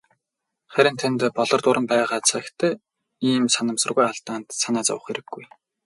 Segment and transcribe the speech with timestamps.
[0.73, 2.59] Харин танд "Болор дуран" байгаа цагт
[3.29, 5.43] ийм санамсаргүй алдаанд санаа зовох хэрэггүй.